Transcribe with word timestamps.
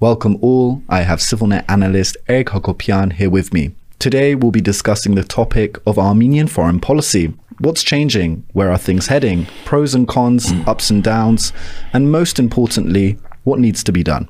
Welcome 0.00 0.38
all. 0.40 0.80
I 0.88 1.00
have 1.00 1.18
CivilNet 1.18 1.64
analyst 1.68 2.16
Eric 2.28 2.50
Hacopian 2.50 3.14
here 3.14 3.30
with 3.30 3.52
me. 3.52 3.74
Today 3.98 4.36
we'll 4.36 4.52
be 4.52 4.60
discussing 4.60 5.16
the 5.16 5.24
topic 5.24 5.76
of 5.84 5.98
Armenian 5.98 6.46
foreign 6.46 6.78
policy. 6.78 7.34
What's 7.58 7.82
changing? 7.82 8.46
Where 8.52 8.70
are 8.70 8.78
things 8.78 9.08
heading? 9.08 9.48
Pros 9.64 9.96
and 9.96 10.06
cons, 10.06 10.52
ups 10.68 10.90
and 10.90 11.02
downs, 11.02 11.52
and 11.92 12.12
most 12.12 12.38
importantly, 12.38 13.18
what 13.42 13.58
needs 13.58 13.82
to 13.82 13.90
be 13.90 14.04
done? 14.04 14.28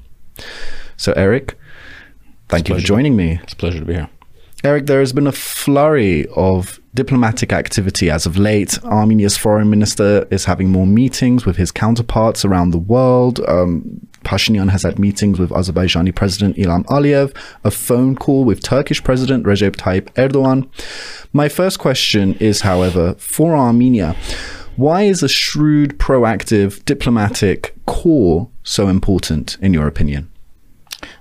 So, 0.97 1.13
Eric, 1.13 1.59
thank 2.49 2.71
you 2.71 2.77
for 2.77 2.81
joining 2.81 3.15
me. 3.15 3.39
It's 3.43 3.53
a 3.53 3.57
pleasure 3.57 3.81
to 3.81 3.85
be 3.85 3.93
here. 3.93 4.09
Eric, 4.65 4.87
there 4.87 5.01
has 5.01 5.13
been 5.13 5.27
a 5.27 5.33
flurry 5.33 6.27
of 6.35 6.81
diplomatic 6.95 7.53
activity 7.53 8.11
as 8.11 8.25
of 8.25 8.39
late. 8.39 8.83
Armenia's 8.85 9.37
foreign 9.37 9.69
minister 9.69 10.27
is 10.31 10.47
having 10.47 10.71
more 10.71 10.87
meetings 10.87 11.45
with 11.45 11.57
his 11.59 11.71
counterparts 11.71 12.45
around 12.47 12.71
the 12.71 12.79
world. 12.79 13.39
Um, 13.47 14.08
Pashinyan 14.29 14.69
has 14.69 14.83
had 14.83 14.99
meetings 14.99 15.39
with 15.39 15.49
Azerbaijani 15.49 16.15
President 16.15 16.55
Ilham 16.59 16.85
Aliyev, 16.85 17.35
a 17.65 17.71
phone 17.71 18.15
call 18.15 18.45
with 18.45 18.63
Turkish 18.63 19.03
President 19.03 19.47
Recep 19.47 19.75
Tayyip 19.75 20.13
Erdogan. 20.17 20.69
My 21.33 21.49
first 21.49 21.79
question 21.79 22.35
is, 22.35 22.61
however, 22.61 23.15
for 23.15 23.57
Armenia, 23.57 24.15
why 24.77 25.05
is 25.05 25.23
a 25.23 25.31
shrewd, 25.31 25.99
proactive 25.99 26.85
diplomatic 26.85 27.75
corps 27.87 28.51
so 28.65 28.89
important, 28.89 29.57
in 29.63 29.73
your 29.73 29.87
opinion? 29.87 30.31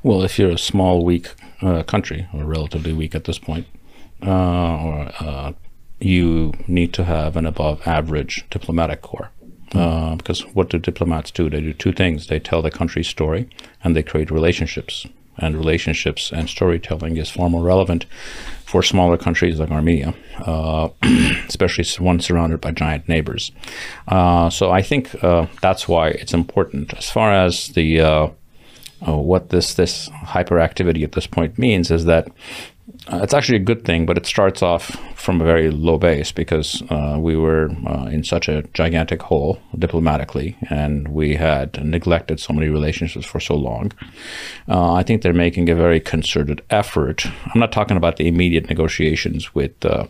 Well, 0.04 0.22
if 0.24 0.38
you're 0.38 0.52
a 0.52 0.58
small, 0.58 1.06
weak 1.06 1.34
uh, 1.62 1.84
country, 1.84 2.28
or 2.34 2.44
relatively 2.44 2.92
weak 2.92 3.16
at 3.16 3.24
this 3.24 3.40
point, 3.40 3.68
uh, 4.22 4.84
or 4.84 5.12
uh, 5.22 5.54
you 6.02 6.52
need 6.68 6.92
to 6.96 7.06
have 7.06 7.38
an 7.38 7.46
above 7.46 7.88
average 7.88 8.46
diplomatic 8.50 9.02
corps. 9.02 9.32
Uh, 9.74 10.16
because 10.16 10.42
what 10.56 10.70
do 10.70 10.78
diplomats 10.78 11.32
do? 11.32 11.50
They 11.50 11.62
do 11.62 11.74
two 11.74 11.92
things. 11.92 12.28
They 12.28 12.40
tell 12.40 12.62
the 12.62 12.72
country's 12.72 13.08
story 13.08 13.50
and 13.84 13.96
they 13.96 14.04
create 14.04 14.32
relationships. 14.32 15.06
And 15.40 15.56
relationships 15.56 16.32
and 16.32 16.50
storytelling 16.50 17.18
is 17.18 17.30
far 17.30 17.48
more 17.50 17.62
relevant 17.62 18.06
for 18.66 18.82
smaller 18.82 19.18
countries 19.18 19.60
like 19.60 19.70
Armenia, 19.70 20.16
uh, 20.40 20.90
especially 21.48 21.86
one 22.04 22.20
surrounded 22.20 22.60
by 22.60 22.72
giant 22.72 23.08
neighbors. 23.08 23.52
Uh, 24.08 24.50
so 24.50 24.72
I 24.72 24.82
think 24.82 25.24
uh, 25.24 25.46
that's 25.62 25.88
why 25.88 26.10
it's 26.10 26.34
important. 26.34 26.94
As 26.96 27.12
far 27.12 27.32
as 27.32 27.68
the 27.70 28.02
uh, 28.02 28.30
what 29.06 29.50
this 29.50 29.76
this 29.76 30.10
hyperactivity 30.10 31.04
at 31.04 31.12
this 31.12 31.28
point 31.28 31.58
means 31.58 31.92
is 31.92 32.06
that 32.06 32.28
uh, 33.08 33.20
it's 33.22 33.34
actually 33.34 33.58
a 33.58 33.60
good 33.60 33.84
thing, 33.84 34.06
but 34.06 34.18
it 34.18 34.26
starts 34.26 34.62
off 34.62 34.96
from 35.16 35.42
a 35.42 35.44
very 35.44 35.70
low 35.70 35.98
base 35.98 36.32
because 36.32 36.82
uh, 36.90 37.18
we 37.20 37.36
were 37.36 37.70
uh, 37.86 38.06
in 38.06 38.24
such 38.24 38.48
a 38.48 38.64
gigantic 38.74 39.22
hole 39.22 39.60
diplomatically, 39.78 40.56
and 40.70 41.10
we 41.10 41.36
had 41.36 41.84
neglected 41.84 42.40
so 42.40 42.54
many 42.54 42.70
relationships 42.70 43.26
for 43.26 43.40
so 43.40 43.56
long. 43.56 43.92
Uh, 44.70 44.94
I 44.94 45.04
think 45.04 45.22
they're 45.22 45.34
making 45.34 45.70
a 45.70 45.76
very 45.76 46.00
concerted 46.00 46.62
effort. 46.70 47.26
I'm 47.26 47.60
not 47.60 47.74
talking 47.74 47.98
about 47.98 48.18
the 48.18 48.28
immediate 48.28 48.70
negotiations 48.70 49.54
with 49.54 49.86
uh, 49.86 50.08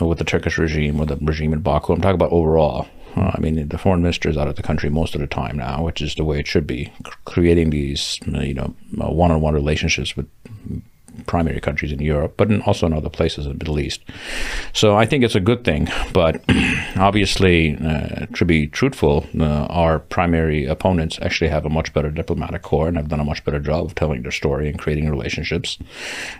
with 0.00 0.18
the 0.18 0.24
Turkish 0.24 0.58
regime 0.58 1.00
or 1.00 1.06
the 1.06 1.16
regime 1.16 1.52
in 1.52 1.60
Baku. 1.60 1.92
I'm 1.92 2.00
talking 2.00 2.16
about 2.16 2.32
overall. 2.32 2.88
Uh, 3.16 3.30
I 3.32 3.38
mean, 3.38 3.68
the 3.68 3.78
foreign 3.78 4.02
minister 4.02 4.28
is 4.28 4.36
out 4.36 4.48
of 4.48 4.56
the 4.56 4.62
country 4.64 4.90
most 4.90 5.14
of 5.14 5.20
the 5.20 5.28
time 5.28 5.56
now, 5.56 5.84
which 5.84 6.02
is 6.02 6.16
the 6.16 6.24
way 6.24 6.40
it 6.40 6.48
should 6.48 6.66
be. 6.66 6.86
C- 6.86 7.12
creating 7.24 7.70
these, 7.70 8.18
you 8.26 8.54
know, 8.54 8.74
one-on-one 8.96 9.54
relationships 9.54 10.16
with 10.16 10.26
primary 11.26 11.60
countries 11.60 11.92
in 11.92 12.00
Europe, 12.00 12.34
but 12.36 12.50
in 12.50 12.60
also 12.62 12.86
in 12.86 12.92
other 12.92 13.08
places 13.08 13.46
in 13.46 13.52
the 13.52 13.58
Middle 13.58 13.78
East. 13.78 14.02
So 14.72 14.96
I 14.96 15.06
think 15.06 15.24
it's 15.24 15.34
a 15.34 15.40
good 15.40 15.64
thing. 15.64 15.88
But 16.12 16.42
obviously, 16.96 17.76
uh, 17.76 18.26
to 18.34 18.44
be 18.44 18.66
truthful, 18.66 19.26
uh, 19.38 19.66
our 19.66 19.98
primary 19.98 20.66
opponents 20.66 21.18
actually 21.22 21.48
have 21.48 21.64
a 21.64 21.70
much 21.70 21.92
better 21.92 22.10
diplomatic 22.10 22.62
corps 22.62 22.88
and 22.88 22.96
have 22.96 23.08
done 23.08 23.20
a 23.20 23.24
much 23.24 23.44
better 23.44 23.60
job 23.60 23.86
of 23.86 23.94
telling 23.94 24.22
their 24.22 24.32
story 24.32 24.68
and 24.68 24.78
creating 24.78 25.08
relationships. 25.10 25.78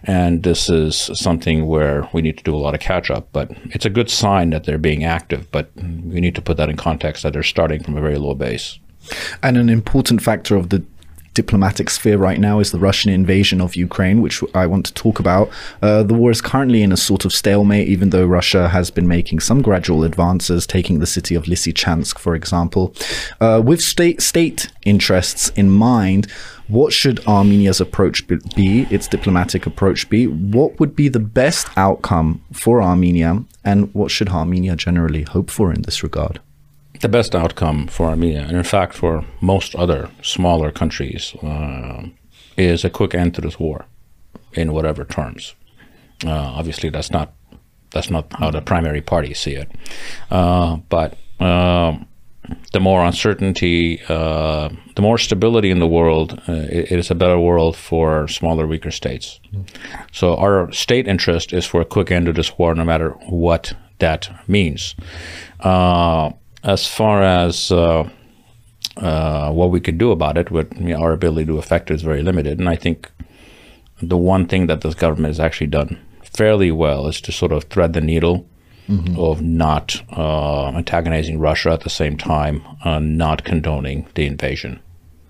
And 0.05 0.43
this 0.43 0.69
is 0.69 1.11
something 1.15 1.67
where 1.67 2.09
we 2.13 2.23
need 2.23 2.39
to 2.39 2.45
do 2.45 2.55
a 2.55 2.59
lot 2.59 2.75
of 2.75 2.81
catch 2.81 3.11
up. 3.11 3.29
But 3.33 3.51
it's 3.67 3.87
a 3.87 3.91
good 3.91 4.11
sign 4.11 4.51
that 4.51 4.65
they're 4.65 4.79
being 4.79 5.05
active. 5.05 5.51
But 5.51 5.71
we 5.77 6.21
need 6.21 6.35
to 6.35 6.43
put 6.43 6.57
that 6.57 6.69
in 6.69 6.77
context 6.77 7.23
that 7.23 7.33
they're 7.33 7.43
starting 7.43 7.83
from 7.83 7.97
a 7.97 8.01
very 8.01 8.19
low 8.19 8.35
base. 8.35 8.79
And 9.43 9.57
an 9.57 9.69
important 9.69 10.23
factor 10.23 10.57
of 10.57 10.71
the 10.71 10.83
diplomatic 11.35 11.91
sphere 11.91 12.17
right 12.17 12.39
now 12.39 12.61
is 12.61 12.71
the 12.71 12.79
Russian 12.79 13.11
invasion 13.11 13.61
of 13.61 13.77
Ukraine, 13.77 14.23
which 14.23 14.43
I 14.55 14.67
want 14.67 14.87
to 14.87 14.95
talk 14.95 15.19
about. 15.19 15.51
Uh, 15.83 16.03
the 16.03 16.15
war 16.15 16.31
is 16.31 16.41
currently 16.41 16.83
in 16.83 16.93
a 16.93 16.97
sort 16.97 17.25
of 17.25 17.33
stalemate, 17.33 17.89
even 17.89 18.11
though 18.11 18.25
Russia 18.25 18.69
has 18.69 18.91
been 18.91 19.09
making 19.09 19.41
some 19.41 19.61
gradual 19.61 20.05
advances, 20.05 20.67
taking 20.67 21.01
the 21.01 21.07
city 21.07 21.35
of 21.35 21.45
Lysychansk, 21.45 22.19
for 22.19 22.35
example. 22.35 22.95
Uh, 23.41 23.61
with 23.65 23.81
state 23.81 24.23
state 24.23 24.71
interests 24.85 25.51
in 25.51 25.71
mind, 25.71 26.31
what 26.69 26.93
should 26.93 27.27
Armenia's 27.27 27.81
approach 27.81 28.27
be, 28.27 28.87
its 28.91 29.07
diplomatic 29.07 29.67
approach 29.67 30.09
be? 30.09 30.27
What 30.27 30.81
would 30.81 30.97
be 30.97 31.09
the 31.09 31.21
best 31.21 31.69
outcome 31.77 32.43
for 32.53 32.83
Armenia, 32.83 33.45
and 33.65 33.93
what 33.95 34.11
should 34.11 34.31
Armenia 34.31 34.77
generally 34.77 35.23
hope 35.23 35.51
for 35.51 35.73
in 35.73 35.83
this 35.83 36.03
regard? 36.03 36.41
The 37.05 37.09
best 37.11 37.35
outcome 37.35 37.87
for 37.87 38.07
Armenia, 38.07 38.47
and 38.49 38.57
in 38.57 38.65
fact 38.65 38.95
for 38.95 39.27
most 39.43 39.75
other 39.75 40.09
smaller 40.23 40.71
countries, 40.73 41.35
uh, 41.43 42.03
is 42.57 42.83
a 42.83 42.89
quick 42.89 43.15
end 43.15 43.35
to 43.35 43.43
this 43.43 43.61
war, 43.61 43.85
in 44.55 44.73
whatever 44.73 45.05
terms. 45.05 45.55
Uh, 46.25 46.59
obviously, 46.59 46.89
that's 46.89 47.11
not 47.11 47.35
that's 47.91 48.09
not 48.09 48.33
how 48.41 48.51
the 48.51 48.63
primary 48.63 49.03
parties 49.03 49.39
see 49.39 49.55
it, 49.55 49.71
uh, 50.31 50.77
but. 50.89 51.17
Um, 51.41 52.07
the 52.73 52.81
more 52.81 53.03
uncertainty, 53.07 54.01
uh, 54.09 54.69
the 54.97 55.03
more 55.03 55.17
stability 55.17 55.71
in 55.71 55.79
the 55.79 55.87
world, 55.87 56.43
uh, 56.47 56.53
it, 56.53 56.93
it 56.93 56.99
is 56.99 57.11
a 57.11 57.15
better 57.15 57.39
world 57.39 57.75
for 57.75 58.29
smaller, 58.29 58.67
weaker 58.67 58.91
states. 58.91 59.41
So 60.13 60.37
our 60.37 60.71
state 60.73 61.09
interest 61.09 61.55
is 61.55 61.65
for 61.65 61.81
a 61.81 61.87
quick 61.87 62.11
end 62.11 62.27
to 62.27 62.33
this 62.35 62.59
war, 62.59 62.75
no 62.75 62.85
matter 62.85 63.11
what 63.31 63.73
that 63.99 64.29
means. 64.47 64.95
Uh, 65.61 66.33
as 66.65 66.87
far 66.87 67.23
as 67.23 67.71
uh, 67.71 68.09
uh, 68.97 69.53
what 69.53 69.71
we 69.71 69.81
could 69.81 69.99
do 69.99 70.11
about 70.11 70.39
it, 70.39 70.51
with 70.51 70.73
you 70.79 70.95
know, 70.95 71.01
our 71.01 71.13
ability 71.13 71.47
to 71.47 71.59
affect 71.59 71.91
it 71.91 71.95
is 71.95 72.03
very 72.03 72.23
limited. 72.23 72.59
And 72.59 72.69
I 72.69 72.77
think 72.77 73.11
the 74.03 74.17
one 74.17 74.47
thing 74.47 74.67
that 74.67 74.81
this 74.81 74.95
government 74.95 75.31
has 75.31 75.41
actually 75.41 75.69
done 75.69 75.99
fairly 76.23 76.73
well 76.73 77.07
is 77.07 77.21
to 77.21 77.33
sort 77.33 77.53
of 77.53 77.65
thread 77.65 77.93
the 77.93 78.01
needle 78.01 78.47
mm-hmm. 78.89 79.19
of 79.19 79.43
not 79.43 80.03
uh, 80.17 80.69
antagonizing 80.69 81.39
Russia 81.39 81.71
at 81.71 81.83
the 81.83 81.91
same 81.91 82.17
time, 82.17 82.63
uh, 82.85 82.99
not 82.99 83.45
condoning 83.45 84.09
the 84.15 84.27
invasion. 84.27 84.81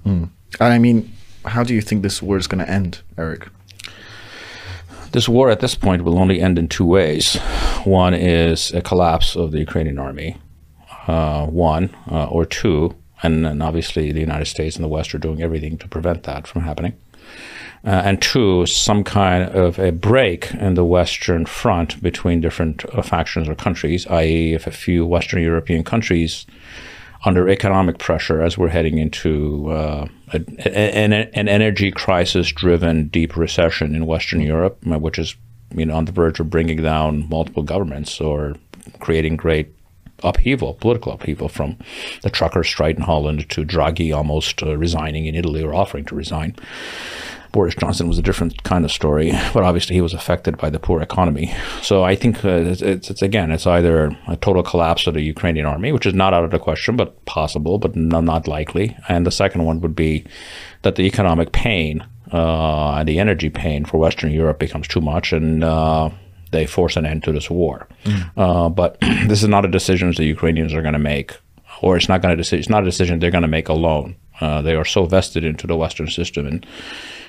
Mm. 0.06 0.30
I 0.60 0.78
mean, 0.78 1.12
how 1.44 1.64
do 1.64 1.74
you 1.74 1.80
think 1.80 2.02
this 2.02 2.22
war 2.22 2.36
is 2.36 2.46
going 2.46 2.64
to 2.64 2.70
end, 2.70 3.02
Eric? 3.18 3.48
This 5.12 5.28
war 5.28 5.50
at 5.50 5.60
this 5.60 5.74
point 5.74 6.02
will 6.02 6.18
only 6.18 6.40
end 6.40 6.58
in 6.58 6.68
two 6.68 6.84
ways. 6.84 7.36
One 7.84 8.14
is 8.14 8.72
a 8.72 8.80
collapse 8.80 9.36
of 9.36 9.52
the 9.52 9.58
Ukrainian 9.58 9.98
army, 9.98 10.36
uh, 11.06 11.46
one 11.46 11.94
uh, 12.10 12.26
or 12.26 12.44
two, 12.44 12.94
and, 13.22 13.62
obviously 13.62 14.12
the 14.12 14.20
United 14.20 14.46
States 14.46 14.76
and 14.76 14.84
the 14.84 14.88
West 14.88 15.14
are 15.14 15.18
doing 15.18 15.42
everything 15.42 15.78
to 15.78 15.88
prevent 15.88 16.22
that 16.24 16.46
from 16.46 16.62
happening. 16.62 16.94
Uh, 17.86 18.00
and 18.04 18.22
two, 18.22 18.64
some 18.64 19.04
kind 19.04 19.50
of 19.50 19.78
a 19.78 19.92
break 19.92 20.50
in 20.54 20.72
the 20.74 20.84
Western 20.84 21.44
front 21.44 22.02
between 22.02 22.40
different 22.40 22.82
uh, 22.94 23.02
factions 23.02 23.46
or 23.46 23.54
countries, 23.54 24.06
i.e., 24.06 24.54
if 24.54 24.66
a 24.66 24.70
few 24.70 25.04
Western 25.04 25.42
European 25.42 25.84
countries 25.84 26.46
under 27.26 27.48
economic 27.48 27.98
pressure 27.98 28.42
as 28.42 28.56
we're 28.56 28.68
heading 28.68 28.98
into 28.98 29.70
uh, 29.70 30.06
a, 30.32 30.70
an, 30.70 31.12
an 31.12 31.48
energy 31.48 31.90
crisis 31.90 32.52
driven 32.52 33.08
deep 33.08 33.36
recession 33.36 33.94
in 33.94 34.06
Western 34.06 34.40
Europe, 34.40 34.82
which 34.84 35.18
is 35.18 35.34
you 35.74 35.84
know 35.84 35.94
on 35.94 36.04
the 36.04 36.12
verge 36.12 36.40
of 36.40 36.50
bringing 36.50 36.82
down 36.82 37.28
multiple 37.28 37.62
governments 37.62 38.20
or 38.20 38.56
creating 39.00 39.36
great 39.36 39.74
upheaval, 40.22 40.74
political 40.74 41.12
upheaval, 41.12 41.48
from 41.48 41.76
the 42.22 42.30
trucker 42.30 42.64
strike 42.64 42.96
in 42.96 43.02
Holland 43.02 43.48
to 43.50 43.64
Draghi 43.64 44.14
almost 44.14 44.62
uh, 44.62 44.76
resigning 44.76 45.26
in 45.26 45.34
Italy 45.34 45.62
or 45.62 45.74
offering 45.74 46.04
to 46.06 46.14
resign. 46.14 46.54
Boris 47.52 47.76
Johnson 47.76 48.08
was 48.08 48.18
a 48.18 48.22
different 48.22 48.64
kind 48.64 48.84
of 48.84 48.90
story, 48.90 49.30
but 49.54 49.62
obviously 49.62 49.94
he 49.94 50.00
was 50.00 50.12
affected 50.12 50.58
by 50.58 50.70
the 50.70 50.80
poor 50.80 51.00
economy. 51.00 51.54
So 51.82 52.02
I 52.02 52.16
think 52.16 52.44
uh, 52.44 52.48
it's, 52.48 52.82
it's, 52.82 53.10
it's, 53.10 53.22
again, 53.22 53.52
it's 53.52 53.66
either 53.66 54.16
a 54.26 54.36
total 54.36 54.64
collapse 54.64 55.06
of 55.06 55.14
the 55.14 55.22
Ukrainian 55.22 55.64
army, 55.64 55.92
which 55.92 56.04
is 56.04 56.14
not 56.14 56.34
out 56.34 56.42
of 56.42 56.50
the 56.50 56.58
question, 56.58 56.96
but 56.96 57.24
possible, 57.26 57.78
but 57.78 57.94
no, 57.94 58.20
not 58.20 58.48
likely. 58.48 58.96
And 59.08 59.24
the 59.24 59.30
second 59.30 59.64
one 59.64 59.80
would 59.82 59.94
be 59.94 60.24
that 60.82 60.96
the 60.96 61.04
economic 61.04 61.52
pain 61.52 62.04
uh, 62.32 62.94
and 62.94 63.08
the 63.08 63.20
energy 63.20 63.50
pain 63.50 63.84
for 63.84 63.98
Western 63.98 64.32
Europe 64.32 64.58
becomes 64.58 64.88
too 64.88 65.00
much, 65.00 65.32
and 65.32 65.62
uh, 65.62 66.10
they 66.54 66.66
force 66.66 66.96
an 66.96 67.04
end 67.04 67.24
to 67.24 67.32
this 67.32 67.50
war. 67.50 67.86
Mm. 68.04 68.30
Uh, 68.36 68.68
but 68.68 68.98
this 69.28 69.42
is 69.42 69.48
not 69.48 69.64
a 69.64 69.68
decision 69.68 70.12
the 70.12 70.24
Ukrainians 70.24 70.72
are 70.72 70.82
going 70.82 70.94
to 70.94 70.98
make, 71.14 71.36
or 71.82 71.96
it's 71.96 72.08
not 72.08 72.22
going 72.22 72.40
to 72.40 72.56
it's 72.56 72.68
not 72.68 72.82
a 72.82 72.86
decision 72.86 73.18
they're 73.18 73.30
going 73.30 73.42
to 73.42 73.48
make 73.48 73.68
alone. 73.68 74.16
Uh, 74.40 74.62
they 74.62 74.74
are 74.74 74.84
so 74.84 75.04
vested 75.04 75.44
into 75.44 75.66
the 75.66 75.76
Western 75.76 76.08
system, 76.08 76.46
and 76.46 76.66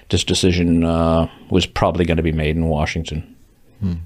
this 0.10 0.24
decision 0.24 0.84
uh, 0.84 1.30
was 1.50 1.66
probably 1.66 2.06
going 2.06 2.18
to 2.18 2.24
be 2.24 2.32
made 2.32 2.56
in 2.56 2.68
Washington. 2.68 3.36
Mm. 3.84 4.00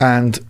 And 0.00 0.40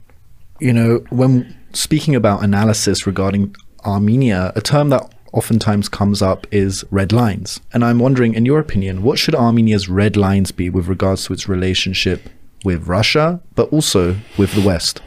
you 0.60 0.72
know, 0.72 1.04
when 1.10 1.56
speaking 1.72 2.14
about 2.14 2.42
analysis 2.42 3.06
regarding 3.06 3.54
Armenia, 3.84 4.52
a 4.56 4.60
term 4.60 4.88
that 4.90 5.02
oftentimes 5.32 5.88
comes 5.88 6.22
up 6.22 6.46
is 6.50 6.84
red 6.90 7.12
lines. 7.12 7.60
And 7.72 7.84
I'm 7.84 7.98
wondering, 7.98 8.34
in 8.34 8.46
your 8.46 8.58
opinion, 8.58 9.02
what 9.02 9.18
should 9.18 9.34
Armenia's 9.34 9.88
red 9.88 10.16
lines 10.16 10.50
be 10.50 10.70
with 10.70 10.88
regards 10.88 11.26
to 11.26 11.34
its 11.34 11.46
relationship 11.46 12.30
with 12.66 12.88
Russia, 12.88 13.40
but 13.54 13.72
also 13.72 14.16
with 14.36 14.52
the 14.54 14.66
West? 14.66 15.00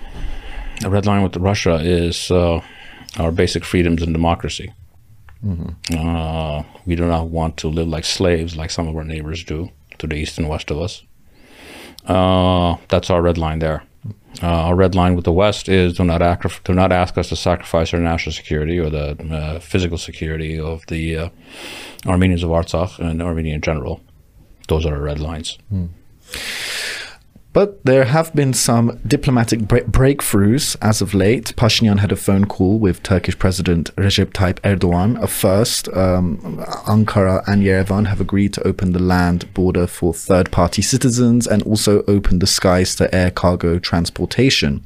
The 0.79 0.89
red 0.89 1.05
line 1.05 1.23
with 1.23 1.35
Russia 1.35 1.75
is 1.75 2.31
uh, 2.31 2.61
our 3.19 3.31
basic 3.33 3.65
freedoms 3.65 4.01
and 4.01 4.13
democracy. 4.13 4.71
Mm-hmm. 5.45 5.71
Uh, 5.93 6.63
we 6.85 6.95
do 6.95 7.05
not 7.05 7.27
want 7.27 7.57
to 7.57 7.67
live 7.67 7.89
like 7.89 8.05
slaves 8.05 8.55
like 8.55 8.71
some 8.71 8.87
of 8.87 8.95
our 8.95 9.03
neighbors 9.03 9.43
do 9.43 9.69
to 9.97 10.07
the 10.07 10.15
east 10.15 10.37
and 10.37 10.47
west 10.47 10.71
of 10.71 10.77
us. 10.79 11.03
Uh, 12.05 12.77
that's 12.87 13.09
our 13.09 13.21
red 13.21 13.37
line 13.37 13.59
there. 13.59 13.83
Uh, 14.41 14.67
our 14.67 14.75
red 14.75 14.95
line 14.95 15.15
with 15.15 15.25
the 15.25 15.33
West 15.33 15.67
is 15.67 15.97
do 15.97 16.05
not, 16.05 16.21
do 16.63 16.73
not 16.73 16.91
ask 16.93 17.17
us 17.17 17.27
to 17.27 17.35
sacrifice 17.35 17.93
our 17.93 17.99
national 17.99 18.31
security 18.31 18.79
or 18.79 18.89
the 18.89 19.17
uh, 19.35 19.59
physical 19.59 19.97
security 19.97 20.57
of 20.57 20.85
the 20.87 21.17
uh, 21.17 21.29
Armenians 22.05 22.43
of 22.43 22.51
Artsakh 22.51 22.99
and 22.99 23.21
Armenia 23.21 23.55
in 23.55 23.61
general. 23.61 23.99
Those 24.69 24.85
are 24.85 24.95
our 24.95 25.01
red 25.01 25.19
lines. 25.19 25.57
Mm. 25.73 25.89
But 27.51 27.83
there 27.83 28.05
have 28.05 28.33
been 28.35 28.53
some 28.53 28.99
diplomatic 29.07 29.61
bre- 29.61 29.79
breakthroughs 29.79 30.75
as 30.83 31.01
of 31.01 31.15
late. 31.15 31.55
Pashinyan 31.55 31.97
had 31.97 32.11
a 32.11 32.15
phone 32.15 32.45
call 32.45 32.77
with 32.77 33.01
Turkish 33.01 33.39
President 33.39 33.93
Recep 33.95 34.33
Tayyip 34.33 34.59
Erdogan. 34.59 35.21
A 35.21 35.27
first, 35.27 35.87
um, 35.89 36.37
Ankara 36.85 37.43
and 37.47 37.63
Yerevan 37.63 38.05
have 38.05 38.21
agreed 38.21 38.53
to 38.53 38.67
open 38.67 38.93
the 38.93 39.01
land 39.01 39.51
border 39.55 39.87
for 39.87 40.13
third 40.13 40.51
party 40.51 40.83
citizens 40.83 41.47
and 41.47 41.63
also 41.63 42.03
open 42.03 42.37
the 42.37 42.45
skies 42.45 42.95
to 42.97 43.13
air 43.13 43.31
cargo 43.31 43.79
transportation. 43.79 44.85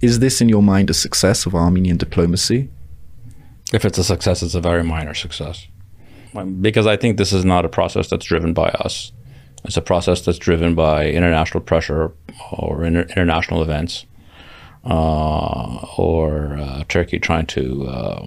Is 0.00 0.18
this, 0.18 0.40
in 0.40 0.48
your 0.48 0.64
mind, 0.64 0.90
a 0.90 0.94
success 0.94 1.46
of 1.46 1.54
Armenian 1.54 1.96
diplomacy? 1.96 2.70
If 3.72 3.84
it's 3.84 3.98
a 3.98 4.04
success, 4.04 4.42
it's 4.42 4.56
a 4.56 4.60
very 4.60 4.82
minor 4.82 5.14
success. 5.14 5.68
Because 6.60 6.88
I 6.88 6.96
think 6.96 7.18
this 7.18 7.32
is 7.32 7.44
not 7.44 7.64
a 7.64 7.68
process 7.68 8.08
that's 8.08 8.24
driven 8.24 8.52
by 8.52 8.70
us 8.70 9.12
it's 9.64 9.76
a 9.76 9.82
process 9.82 10.22
that's 10.22 10.38
driven 10.38 10.74
by 10.74 11.10
international 11.10 11.62
pressure 11.62 12.12
or 12.52 12.84
inter- 12.84 13.02
international 13.02 13.62
events, 13.62 14.06
uh, 14.84 15.86
or 15.96 16.56
uh, 16.56 16.84
Turkey 16.88 17.18
trying 17.18 17.46
to, 17.46 17.86
uh, 17.86 18.26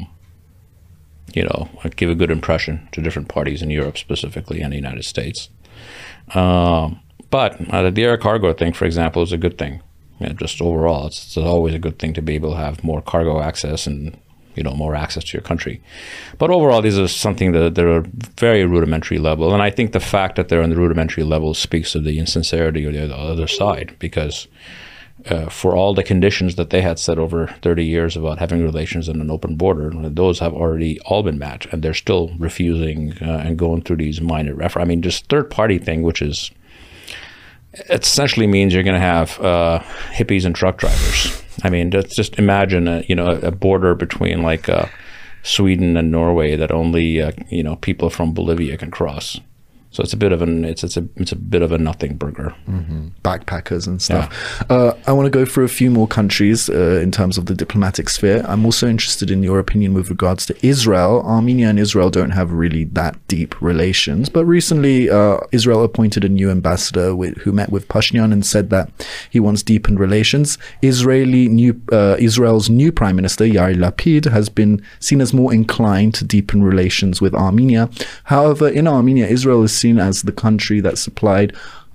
you 1.33 1.44
know, 1.44 1.69
give 1.95 2.09
a 2.09 2.15
good 2.15 2.30
impression 2.31 2.88
to 2.91 3.01
different 3.01 3.27
parties 3.27 3.62
in 3.62 3.69
Europe 3.69 3.97
specifically 3.97 4.62
and 4.62 4.71
the 4.71 4.77
United 4.77 5.03
States. 5.03 5.50
Um, 6.35 7.00
but 7.30 7.59
uh, 7.74 7.89
the 7.89 8.03
air 8.03 8.18
cargo 8.18 8.53
thing, 8.53 8.74
for 8.74 8.85
example, 8.85 9.24
is 9.24 9.31
a 9.31 9.38
good 9.38 9.57
thing. 9.57 9.81
Just 10.35 10.62
overall, 10.62 11.07
it's, 11.07 11.25
it's 11.25 11.38
always 11.38 11.74
a 11.74 11.80
good 11.80 12.00
thing 12.00 12.13
to 12.13 12.21
be 12.21 12.35
able 12.35 12.51
to 12.51 12.57
have 12.57 12.83
more 12.83 13.01
cargo 13.01 13.41
access 13.41 13.88
and 13.88 14.18
you 14.56 14.64
know 14.64 14.74
more 14.74 14.96
access 14.96 15.24
to 15.26 15.38
your 15.38 15.44
country. 15.44 15.82
But 16.38 16.50
overall, 16.50 16.82
these 16.82 17.00
are 17.00 17.08
something 17.08 17.52
that 17.54 17.76
they're 17.76 18.04
very 18.38 18.66
rudimentary 18.66 19.20
level, 19.20 19.54
and 19.54 19.62
I 19.62 19.70
think 19.70 19.92
the 19.92 20.00
fact 20.00 20.36
that 20.36 20.50
they're 20.50 20.62
on 20.62 20.70
the 20.70 20.76
rudimentary 20.76 21.24
level 21.24 21.54
speaks 21.54 21.96
of 21.96 22.04
the 22.04 22.20
insincerity 22.20 22.86
of 22.86 22.94
the 22.94 23.16
other 23.16 23.48
side 23.48 23.96
because. 24.00 24.48
Uh, 25.28 25.48
for 25.48 25.74
all 25.74 25.94
the 25.94 26.04
conditions 26.04 26.56
that 26.56 26.70
they 26.70 26.82
had 26.82 27.00
set 27.00 27.18
over 27.18 27.48
30 27.62 27.86
years 27.86 28.18
about 28.18 28.40
having 28.40 28.62
relations 28.62 29.08
in 29.08 29.22
an 29.22 29.32
open 29.32 29.56
border, 29.56 29.90
those 30.10 30.40
have 30.40 30.54
already 30.54 31.00
all 31.02 31.24
been 31.24 31.38
met, 31.38 31.66
and 31.72 31.82
they're 31.82 31.94
still 31.94 32.32
refusing 32.40 33.14
uh, 33.22 33.42
and 33.46 33.58
going 33.58 33.82
through 33.82 33.96
these 33.96 34.20
minor 34.20 34.54
refer. 34.54 34.82
I 34.82 34.86
mean, 34.86 35.02
just 35.02 35.30
third 35.30 35.50
party 35.50 35.78
thing, 35.78 36.02
which 36.02 36.22
is 36.22 36.52
it 37.74 38.04
essentially 38.04 38.48
means 38.48 38.74
you're 38.74 38.84
going 38.84 39.00
to 39.00 39.00
have 39.00 39.40
uh, 39.40 39.80
hippies 40.12 40.46
and 40.46 40.56
truck 40.56 40.78
drivers. 40.78 41.43
I 41.63 41.69
mean, 41.69 41.92
just, 41.92 42.15
just 42.15 42.38
imagine 42.38 42.88
a, 42.88 43.04
you 43.07 43.15
know 43.15 43.31
a 43.31 43.51
border 43.51 43.95
between 43.95 44.44
like 44.44 44.68
uh, 44.69 44.88
Sweden 45.44 45.95
and 45.98 46.12
Norway 46.12 46.56
that 46.56 46.71
only 46.71 47.21
uh, 47.21 47.31
you 47.50 47.63
know 47.63 47.77
people 47.77 48.10
from 48.10 48.33
Bolivia 48.33 48.77
can 48.77 48.92
cross. 48.92 49.39
So 49.94 50.01
it's 50.01 50.12
a 50.12 50.18
bit 50.18 50.31
of 50.31 50.42
an 50.42 50.66
it's 50.66 50.84
it's 50.84 50.98
a 50.98 51.07
it's 51.18 51.31
a 51.31 51.36
bit 51.36 51.62
of 51.62 51.72
a 51.72 51.78
nothing 51.78 52.18
burger. 52.18 52.56
Mm-hmm. 52.68 53.10
Backpackers 53.24 53.86
and 53.86 54.01
stuff. 54.01 54.28
Yeah. 54.69 54.75
Uh, 54.75 54.98
I 55.06 55.12
want 55.12 55.28
to 55.28 55.30
go 55.30 55.45
through 55.45 55.66
a 55.66 55.75
few 55.81 55.92
more 55.92 56.07
countries 56.07 56.68
uh, 56.68 57.00
in 57.00 57.12
terms 57.12 57.38
of 57.38 57.45
the 57.45 57.54
diplomatic 57.54 58.10
sphere. 58.10 58.44
I'm 58.48 58.66
also 58.66 58.88
interested 58.88 59.30
in 59.30 59.44
your 59.44 59.60
opinion 59.60 59.94
with 59.94 60.10
regards 60.10 60.48
to 60.48 60.66
Israel. 60.66 61.22
Armenia 61.24 61.69
and 61.69 61.78
Israel 61.78 62.10
don't 62.10 62.31
have 62.31 62.51
really 62.51 62.86
that 62.86 63.16
deep 63.28 63.62
relations, 63.62 64.30
but 64.30 64.45
recently 64.45 65.12
uh, 65.12 65.38
Israel 65.51 65.84
appointed 65.84 66.25
a 66.25 66.30
new 66.30 66.50
ambassador 66.50 67.16
with, 67.16 67.38
who 67.38 67.51
met 67.51 67.72
with 67.72 67.88
Pashinyan 67.88 68.34
and 68.34 68.44
said 68.44 68.72
that 68.72 68.90
he 69.30 69.40
wants 69.40 69.62
deepened 69.62 70.00
relations. 70.00 70.57
Israeli 70.81 71.48
new 71.48 71.80
uh, 71.92 72.16
Israel's 72.18 72.68
new 72.68 72.92
prime 72.92 73.16
minister 73.16 73.45
Yair 73.45 73.75
Lapid 73.75 74.25
has 74.31 74.50
been 74.50 74.81
seen 75.00 75.22
as 75.22 75.34
more 75.34 75.54
inclined 75.54 76.16
to 76.16 76.25
deepen 76.25 76.63
relations 76.63 77.22
with 77.22 77.36
Armenia. 77.36 77.92
However, 78.24 78.68
in 78.68 78.88
Armenia, 78.88 79.28
Israel 79.28 79.62
is 79.62 79.82
seen 79.83 80.00
as 80.00 80.21
the 80.24 80.31
country 80.31 80.80
that 80.81 80.97
supplied 80.97 81.50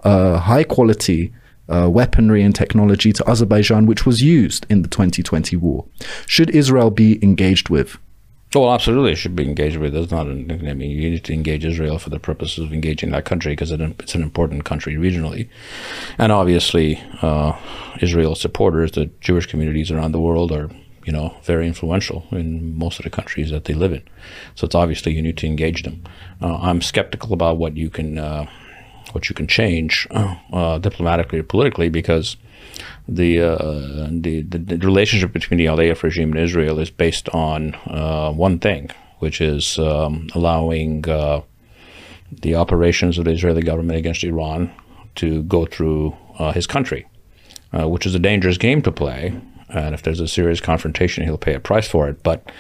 uh, 0.05 0.39
high 0.39 0.65
quality 0.65 1.33
uh, 1.69 1.89
weaponry 1.91 2.43
and 2.43 2.55
technology 2.55 3.13
to 3.13 3.23
Azerbaijan, 3.29 3.87
which 3.87 4.07
was 4.07 4.23
used 4.23 4.67
in 4.71 4.83
the 4.83 4.89
2020 4.89 5.57
war. 5.57 5.85
Should 6.27 6.51
Israel 6.51 6.91
be 6.91 7.23
engaged 7.23 7.69
with? 7.69 7.99
Well, 8.55 8.73
absolutely, 8.73 9.13
it 9.13 9.17
should 9.17 9.37
be 9.37 9.45
engaged 9.45 9.77
with. 9.77 9.95
It's 9.95 10.11
not. 10.11 10.27
An, 10.27 10.51
I 10.51 10.73
mean, 10.73 10.91
you 10.91 11.11
need 11.11 11.25
to 11.25 11.35
engage 11.35 11.67
Israel 11.67 11.99
for 11.99 12.09
the 12.09 12.19
purposes 12.19 12.65
of 12.65 12.73
engaging 12.73 13.11
that 13.11 13.27
country 13.27 13.53
because 13.53 13.71
it's 13.73 14.15
an 14.15 14.23
important 14.23 14.65
country 14.65 14.95
regionally, 14.95 15.51
and 16.17 16.33
obviously, 16.33 16.99
uh, 17.21 17.53
Israel's 18.01 18.41
supporters, 18.41 18.93
the 18.93 19.11
Jewish 19.21 19.47
communities 19.47 19.91
around 19.91 20.13
the 20.13 20.21
world, 20.21 20.51
are 20.51 20.71
you 21.09 21.13
know, 21.13 21.35
very 21.43 21.67
influential 21.67 22.27
in 22.33 22.77
most 22.77 22.99
of 22.99 23.05
the 23.05 23.09
countries 23.09 23.51
that 23.51 23.65
they 23.65 23.73
live 23.73 23.95
in. 23.95 24.03
So 24.57 24.67
it's 24.67 24.75
obviously 24.75 25.15
you 25.15 25.23
need 25.23 25.39
to 25.39 25.47
engage 25.47 25.83
them. 25.85 26.05
Uh, 26.43 26.59
I'm 26.59 26.83
skeptical 26.83 27.33
about 27.33 27.57
what 27.57 27.79
you 27.79 27.89
can 27.89 28.19
uh, 28.19 28.45
what 29.13 29.31
you 29.31 29.35
can 29.35 29.47
change 29.47 30.07
uh, 30.11 30.77
diplomatically 30.77 31.39
or 31.39 31.45
politically 31.45 31.89
because 31.89 32.37
the, 33.09 33.41
uh, 33.41 34.09
the, 34.11 34.43
the 34.43 34.59
the 34.59 34.87
relationship 34.87 35.33
between 35.33 35.57
the 35.57 35.65
Aliyev 35.65 36.03
regime 36.03 36.31
and 36.33 36.41
Israel 36.41 36.79
is 36.79 36.91
based 36.91 37.31
on 37.31 37.75
uh, 37.87 38.31
one 38.31 38.59
thing, 38.59 38.91
which 39.21 39.41
is 39.41 39.79
um, 39.79 40.29
allowing 40.35 41.09
uh, 41.09 41.41
the 42.31 42.55
operations 42.55 43.17
of 43.17 43.25
the 43.25 43.31
Israeli 43.31 43.63
government 43.63 43.99
against 43.99 44.25
Iran 44.25 44.71
to 45.15 45.43
go 45.45 45.65
through 45.65 46.15
his 46.59 46.67
country. 46.67 47.07
which 47.73 48.05
is 48.09 48.15
a 48.15 48.19
dangerous 48.31 48.59
game 48.59 48.81
to 48.83 48.93
play 48.93 49.23
and 49.69 49.95
if 49.95 50.03
there's 50.03 50.21
a 50.21 50.29
serious 50.29 50.61
confrontation, 50.61 51.25
he'll 51.25 51.39
pay 51.39 51.55
a 51.55 51.61
price 51.61 51.89
for 51.89 52.09
it. 52.09 52.23
But 52.23 52.51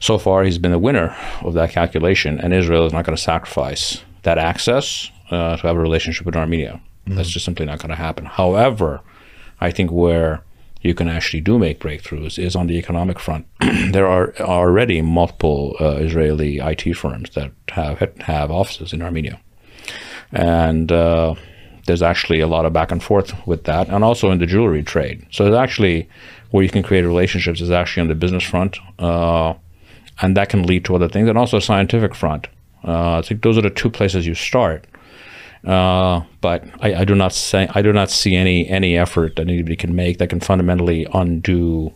so 0.00 0.18
far, 0.18 0.44
he's 0.44 0.58
been 0.58 0.72
the 0.72 0.78
winner 0.78 1.16
of 1.42 1.54
that 1.54 1.70
calculation, 1.70 2.40
and 2.40 2.52
Israel 2.52 2.86
is 2.86 2.92
not 2.92 3.04
going 3.04 3.16
to 3.16 3.22
sacrifice 3.22 4.02
that 4.22 4.38
access 4.38 5.10
uh, 5.30 5.56
to 5.56 5.66
have 5.66 5.76
a 5.76 5.80
relationship 5.80 6.26
with 6.26 6.36
Armenia. 6.36 6.80
Mm-hmm. 7.06 7.16
That's 7.16 7.30
just 7.30 7.44
simply 7.44 7.66
not 7.66 7.78
going 7.78 7.90
to 7.90 7.96
happen. 7.96 8.24
However, 8.24 9.00
I 9.60 9.70
think 9.70 9.90
where 9.90 10.42
you 10.80 10.94
can 10.94 11.08
actually 11.08 11.40
do 11.40 11.58
make 11.58 11.80
breakthroughs 11.80 12.38
is 12.38 12.54
on 12.54 12.66
the 12.66 12.76
economic 12.76 13.18
front. 13.18 13.46
there 13.90 14.06
are 14.06 14.34
already 14.40 15.00
multiple 15.00 15.74
uh, 15.80 15.96
Israeli 15.96 16.58
IT 16.58 16.94
firms 16.94 17.30
that 17.30 17.52
have 17.70 17.98
have 18.20 18.50
offices 18.50 18.92
in 18.92 19.00
Armenia, 19.00 19.40
and 20.30 20.92
uh, 20.92 21.34
there's 21.86 22.02
actually 22.02 22.40
a 22.40 22.46
lot 22.46 22.66
of 22.66 22.72
back 22.72 22.90
and 22.90 23.02
forth 23.02 23.32
with 23.46 23.64
that, 23.64 23.88
and 23.88 24.04
also 24.04 24.30
in 24.30 24.38
the 24.38 24.46
jewelry 24.46 24.82
trade. 24.82 25.26
So 25.30 25.44
there's 25.44 25.56
actually 25.56 26.08
where 26.54 26.62
you 26.62 26.70
can 26.70 26.84
create 26.84 27.02
relationships 27.02 27.60
is 27.60 27.72
actually 27.72 28.00
on 28.02 28.06
the 28.06 28.14
business 28.14 28.44
front, 28.44 28.78
uh, 29.00 29.54
and 30.22 30.36
that 30.36 30.48
can 30.48 30.62
lead 30.62 30.84
to 30.84 30.94
other 30.94 31.08
things, 31.08 31.28
and 31.28 31.36
also 31.36 31.56
a 31.56 31.60
scientific 31.60 32.14
front. 32.14 32.46
Uh, 32.84 33.18
I 33.18 33.22
think 33.22 33.42
those 33.42 33.58
are 33.58 33.60
the 33.60 33.70
two 33.70 33.90
places 33.90 34.24
you 34.24 34.36
start. 34.36 34.86
Uh, 35.66 36.20
but 36.40 36.62
I, 36.80 36.94
I, 37.00 37.04
do 37.04 37.16
not 37.16 37.32
say 37.32 37.66
I 37.74 37.82
do 37.82 37.92
not 37.92 38.08
see 38.08 38.36
any 38.36 38.68
any 38.68 38.96
effort 38.96 39.34
that 39.34 39.48
anybody 39.48 39.74
can 39.74 39.96
make 39.96 40.18
that 40.18 40.30
can 40.30 40.38
fundamentally 40.38 41.08
undo 41.12 41.92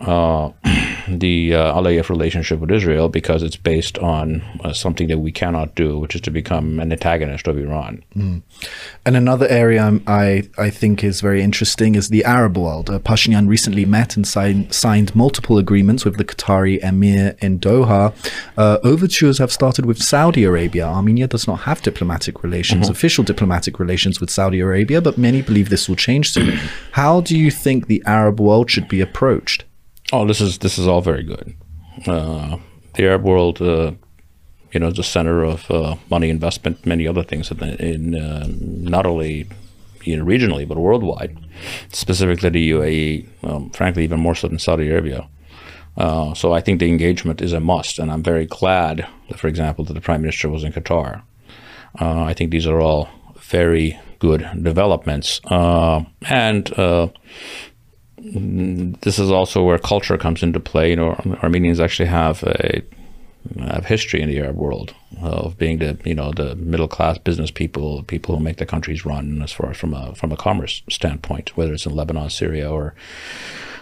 uh, 0.00 0.50
the 1.08 1.54
uh, 1.54 1.80
relationship 1.80 2.60
with 2.60 2.70
Israel 2.70 3.08
because 3.08 3.42
it's 3.42 3.56
based 3.56 3.98
on 3.98 4.42
uh, 4.64 4.72
something 4.72 5.08
that 5.08 5.18
we 5.18 5.32
cannot 5.32 5.74
do, 5.74 5.98
which 5.98 6.14
is 6.14 6.20
to 6.22 6.30
become 6.30 6.78
an 6.80 6.92
antagonist 6.92 7.46
of 7.46 7.58
Iran. 7.58 8.02
Mm. 8.16 8.42
And 9.04 9.16
another 9.16 9.48
area 9.48 10.00
I, 10.06 10.48
I 10.56 10.70
think 10.70 11.02
is 11.04 11.20
very 11.20 11.42
interesting 11.42 11.94
is 11.94 12.08
the 12.08 12.24
Arab 12.24 12.56
world. 12.56 12.90
Uh, 12.90 12.98
Pashinyan 12.98 13.48
recently 13.48 13.84
met 13.84 14.16
and 14.16 14.26
signed, 14.26 14.72
signed 14.72 15.14
multiple 15.14 15.58
agreements 15.58 16.04
with 16.04 16.16
the 16.16 16.24
Qatari 16.24 16.82
emir 16.82 17.36
in 17.40 17.58
Doha. 17.58 18.14
Uh, 18.56 18.78
overtures 18.82 19.38
have 19.38 19.52
started 19.52 19.86
with 19.86 20.02
Saudi 20.02 20.44
Arabia. 20.44 20.86
Armenia 20.86 21.26
does 21.26 21.46
not 21.46 21.60
have 21.60 21.82
diplomatic 21.82 22.42
relations, 22.42 22.84
mm-hmm. 22.84 22.92
official 22.92 23.24
diplomatic 23.24 23.78
relations 23.78 24.20
with 24.20 24.30
Saudi 24.30 24.60
Arabia, 24.60 25.00
but 25.00 25.18
many 25.18 25.42
believe 25.42 25.68
this 25.68 25.88
will 25.88 25.96
change 25.96 26.30
soon. 26.30 26.58
How 26.92 27.20
do 27.20 27.36
you 27.36 27.50
think 27.50 27.86
the 27.86 28.02
Arab 28.06 28.40
world 28.40 28.70
should 28.70 28.88
be 28.88 29.00
approached? 29.00 29.64
Oh, 30.12 30.26
this 30.26 30.40
is 30.40 30.58
this 30.58 30.78
is 30.78 30.88
all 30.88 31.00
very 31.00 31.22
good. 31.22 31.54
Uh, 32.06 32.56
the 32.94 33.04
Arab 33.04 33.22
world, 33.22 33.62
uh, 33.62 33.92
you 34.72 34.80
know, 34.80 34.88
is 34.88 34.96
the 34.96 35.04
center 35.04 35.44
of 35.44 35.70
uh, 35.70 35.96
money 36.10 36.30
investment, 36.30 36.84
many 36.84 37.06
other 37.06 37.22
things 37.22 37.50
in, 37.50 37.62
in 37.62 38.14
uh, 38.14 38.46
not 38.48 39.06
only 39.06 39.48
you 40.02 40.16
know, 40.16 40.24
regionally 40.24 40.66
but 40.66 40.78
worldwide. 40.78 41.36
Specifically, 41.92 42.48
the 42.48 42.70
UAE, 42.70 43.26
um, 43.44 43.70
frankly, 43.70 44.02
even 44.02 44.18
more 44.18 44.34
so 44.34 44.48
than 44.48 44.58
Saudi 44.58 44.88
Arabia. 44.88 45.28
Uh, 45.96 46.34
so 46.34 46.52
I 46.52 46.60
think 46.60 46.80
the 46.80 46.88
engagement 46.88 47.42
is 47.42 47.52
a 47.52 47.60
must, 47.60 47.98
and 47.98 48.10
I'm 48.10 48.22
very 48.22 48.46
glad, 48.46 49.06
that, 49.28 49.38
for 49.38 49.48
example, 49.48 49.84
that 49.84 49.92
the 49.92 50.00
prime 50.00 50.22
minister 50.22 50.48
was 50.48 50.64
in 50.64 50.72
Qatar. 50.72 51.22
Uh, 52.00 52.22
I 52.22 52.32
think 52.32 52.50
these 52.50 52.66
are 52.66 52.80
all 52.80 53.08
very 53.36 53.98
good 54.18 54.48
developments, 54.62 55.40
and 55.50 56.72
this 58.22 59.18
is 59.18 59.30
also 59.30 59.62
where 59.62 59.78
culture 59.78 60.18
comes 60.18 60.42
into 60.42 60.60
play. 60.60 60.90
You 60.90 60.96
know, 60.96 61.38
Armenians 61.42 61.80
actually 61.80 62.08
have 62.08 62.42
a 62.42 62.82
have 63.58 63.86
history 63.86 64.20
in 64.20 64.28
the 64.28 64.38
Arab 64.38 64.56
world 64.56 64.94
of 65.22 65.56
being 65.56 65.78
the 65.78 65.98
you 66.04 66.14
know 66.14 66.30
the 66.32 66.54
middle 66.56 66.88
class 66.88 67.18
business 67.18 67.50
people, 67.50 68.02
people 68.04 68.36
who 68.36 68.42
make 68.42 68.58
the 68.58 68.66
countries 68.66 69.06
run 69.06 69.42
as 69.42 69.52
far 69.52 69.70
as 69.70 69.76
from 69.76 69.94
a 69.94 70.14
from 70.14 70.32
a 70.32 70.36
commerce 70.36 70.82
standpoint, 70.90 71.56
whether 71.56 71.72
it's 71.72 71.86
in 71.86 71.94
Lebanon, 71.94 72.28
Syria, 72.28 72.70
or 72.70 72.94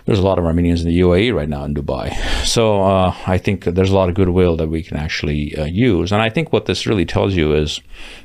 there's 0.09 0.19
a 0.19 0.23
lot 0.23 0.39
of 0.39 0.47
Armenians 0.47 0.81
in 0.81 0.89
the 0.89 1.01
UAE 1.01 1.35
right 1.35 1.51
now 1.51 1.65
in 1.65 1.75
Dubai. 1.75 2.17
So 2.47 2.83
uh, 2.83 3.15
I 3.27 3.37
think 3.37 3.65
there's 3.65 3.91
a 3.91 3.95
lot 3.95 4.09
of 4.09 4.15
goodwill 4.15 4.57
that 4.57 4.69
we 4.69 4.83
can 4.83 4.97
actually 4.97 5.55
uh, 5.55 5.67
use. 5.67 6.13
And 6.13 6.23
I 6.23 6.31
think 6.31 6.51
what 6.51 6.65
this 6.65 6.87
really 6.87 7.05
tells 7.05 7.35
you 7.35 7.53
is 7.53 7.83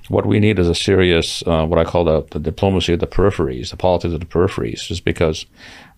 what 0.08 0.26
we 0.26 0.40
need 0.40 0.60
is 0.60 0.70
a 0.70 0.76
serious, 0.76 1.44
uh, 1.46 1.66
what 1.66 1.78
I 1.78 1.84
call 1.84 2.06
the, 2.06 2.26
the 2.32 2.40
diplomacy 2.40 2.94
of 2.94 3.02
the 3.02 3.08
peripheries, 3.08 3.72
the 3.72 3.76
politics 3.76 4.14
of 4.14 4.22
the 4.22 4.26
peripheries, 4.26 4.88
just 4.88 5.04
because 5.04 5.46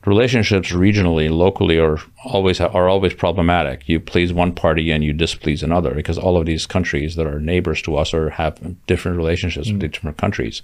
relationships 0.06 0.72
regionally, 0.72 1.30
locally 1.30 1.80
are 1.80 1.98
always 2.24 2.60
are 2.62 2.88
always 2.90 3.14
problematic. 3.14 3.88
You 3.88 4.00
please 4.00 4.34
one 4.34 4.54
party 4.54 4.92
and 4.92 5.04
you 5.04 5.14
displease 5.14 5.64
another 5.64 5.94
because 5.94 6.18
all 6.18 6.38
of 6.38 6.46
these 6.46 6.66
countries 6.66 7.16
that 7.16 7.28
are 7.28 7.40
neighbors 7.40 7.82
to 7.84 7.96
us 7.96 8.14
or 8.14 8.32
have 8.32 8.60
different 8.88 9.18
relationships 9.18 9.70
mm. 9.70 9.82
with 9.82 9.92
different 9.92 10.18
countries. 10.18 10.62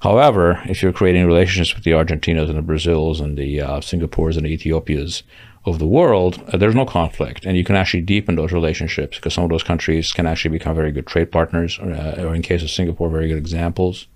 However, 0.00 0.62
if 0.66 0.82
you're 0.82 0.92
creating 0.92 1.26
relationships 1.26 1.74
with 1.74 1.84
the 1.84 1.92
Argentinas 1.92 2.48
and 2.48 2.58
the 2.58 2.62
Brazils 2.62 3.20
and 3.20 3.36
the 3.36 3.60
uh, 3.60 3.80
Singapores 3.80 4.36
and 4.36 4.46
the 4.46 4.50
Ethiopias 4.50 5.22
of 5.66 5.78
the 5.78 5.86
world, 5.86 6.42
uh, 6.48 6.56
there's 6.56 6.74
no 6.74 6.86
conflict, 6.86 7.44
and 7.44 7.56
you 7.56 7.64
can 7.64 7.76
actually 7.76 8.00
deepen 8.00 8.34
those 8.34 8.52
relationships 8.52 9.18
because 9.18 9.34
some 9.34 9.44
of 9.44 9.50
those 9.50 9.62
countries 9.62 10.12
can 10.12 10.26
actually 10.26 10.50
become 10.50 10.74
very 10.74 10.90
good 10.90 11.06
trade 11.06 11.30
partners, 11.30 11.78
uh, 11.78 12.14
or 12.18 12.34
in 12.34 12.40
case 12.40 12.62
of 12.62 12.70
Singapore, 12.70 13.10
very 13.10 13.28
good 13.28 13.36
examples. 13.36 14.06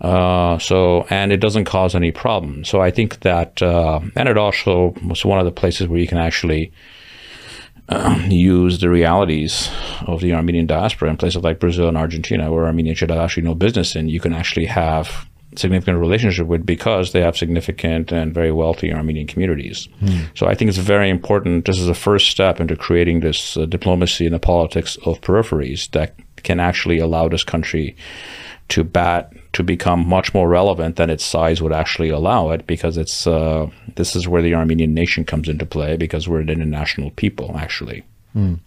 Uh, 0.00 0.58
so, 0.58 1.06
and 1.10 1.30
it 1.30 1.38
doesn't 1.38 1.66
cause 1.66 1.94
any 1.94 2.10
problem. 2.10 2.64
So 2.64 2.80
I 2.80 2.90
think 2.90 3.20
that, 3.20 3.60
uh, 3.60 4.00
and 4.16 4.28
it 4.28 4.38
also 4.38 4.94
was 5.06 5.24
one 5.24 5.38
of 5.38 5.44
the 5.44 5.52
places 5.52 5.88
where 5.88 6.00
you 6.00 6.08
can 6.08 6.18
actually 6.18 6.72
uh, 7.90 8.18
use 8.28 8.80
the 8.80 8.88
realities 8.88 9.68
of 10.06 10.20
the 10.20 10.32
Armenian 10.32 10.66
diaspora 10.66 11.10
in 11.10 11.16
places 11.16 11.42
like 11.42 11.60
Brazil 11.60 11.88
and 11.88 11.98
Argentina, 11.98 12.50
where 12.50 12.64
Armenia 12.64 12.94
should 12.94 13.10
have 13.10 13.18
actually 13.18 13.42
no 13.42 13.54
business 13.54 13.94
in. 13.94 14.08
You 14.08 14.20
can 14.20 14.32
actually 14.32 14.66
have 14.66 15.28
significant 15.56 15.98
relationship 15.98 16.46
with 16.46 16.64
because 16.64 17.12
they 17.12 17.20
have 17.20 17.36
significant 17.36 18.12
and 18.12 18.32
very 18.32 18.52
wealthy 18.52 18.92
Armenian 18.92 19.26
communities. 19.26 19.88
Mm. 20.00 20.30
So 20.38 20.46
I 20.46 20.54
think 20.54 20.68
it's 20.68 20.78
very 20.78 21.10
important. 21.10 21.64
This 21.64 21.78
is 21.78 21.86
the 21.86 21.94
first 21.94 22.28
step 22.28 22.60
into 22.60 22.76
creating 22.76 23.20
this 23.20 23.56
uh, 23.56 23.66
diplomacy 23.66 24.26
and 24.26 24.34
the 24.34 24.38
politics 24.38 24.96
of 25.04 25.20
peripheries 25.20 25.90
that 25.90 26.14
can 26.44 26.60
actually 26.60 26.98
allow 26.98 27.28
this 27.28 27.44
country 27.44 27.96
to 28.68 28.84
bat 28.84 29.32
to 29.52 29.62
become 29.64 30.08
much 30.08 30.32
more 30.32 30.48
relevant 30.48 30.96
than 30.96 31.10
its 31.10 31.24
size 31.24 31.60
would 31.60 31.72
actually 31.72 32.08
allow 32.08 32.50
it 32.50 32.66
because 32.66 32.96
it's 32.96 33.26
uh, 33.26 33.68
this 33.96 34.14
is 34.14 34.28
where 34.28 34.42
the 34.42 34.54
Armenian 34.54 34.94
nation 34.94 35.24
comes 35.24 35.48
into 35.48 35.66
play 35.66 35.96
because 35.96 36.28
we're 36.28 36.40
an 36.40 36.50
international 36.50 37.10
people 37.12 37.56
actually. 37.56 38.04
Mm. 38.36 38.60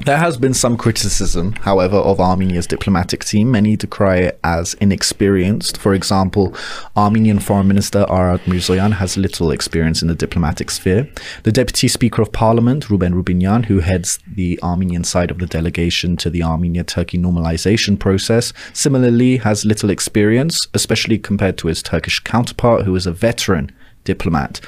There 0.00 0.18
has 0.18 0.36
been 0.36 0.52
some 0.52 0.76
criticism, 0.76 1.52
however, 1.52 1.96
of 1.96 2.20
Armenia's 2.20 2.66
diplomatic 2.66 3.24
team. 3.24 3.50
Many 3.50 3.74
decry 3.74 4.16
it 4.18 4.40
as 4.44 4.74
inexperienced. 4.74 5.78
For 5.78 5.94
example, 5.94 6.54
Armenian 6.94 7.38
Foreign 7.38 7.68
Minister 7.68 8.04
Arad 8.10 8.40
Mirzoyan 8.40 8.94
has 8.94 9.16
little 9.16 9.50
experience 9.50 10.02
in 10.02 10.08
the 10.08 10.14
diplomatic 10.14 10.70
sphere. 10.70 11.08
The 11.44 11.52
Deputy 11.52 11.88
Speaker 11.88 12.20
of 12.20 12.32
Parliament, 12.32 12.90
Ruben 12.90 13.14
Rubinyan, 13.14 13.64
who 13.64 13.78
heads 13.78 14.18
the 14.26 14.60
Armenian 14.62 15.04
side 15.04 15.30
of 15.30 15.38
the 15.38 15.46
delegation 15.46 16.18
to 16.18 16.28
the 16.28 16.42
Armenia-Turkey 16.42 17.16
normalization 17.16 17.98
process, 17.98 18.52
similarly 18.74 19.38
has 19.38 19.64
little 19.64 19.88
experience, 19.88 20.68
especially 20.74 21.18
compared 21.18 21.56
to 21.58 21.68
his 21.68 21.82
Turkish 21.82 22.18
counterpart, 22.20 22.84
who 22.84 22.94
is 22.94 23.06
a 23.06 23.12
veteran 23.12 23.70
diplomat. 24.02 24.60